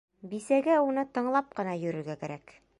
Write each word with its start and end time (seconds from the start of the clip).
Бисәгә 0.29 0.77
уны 0.85 1.05
тыңлап 1.19 1.55
ҡына 1.61 1.79
йөрөргә 1.85 2.17
кәрәк. 2.25 2.61